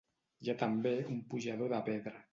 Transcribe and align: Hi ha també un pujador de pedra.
Hi 0.45 0.49
ha 0.53 0.55
també 0.61 0.95
un 1.13 1.21
pujador 1.35 1.73
de 1.75 1.85
pedra. 1.91 2.21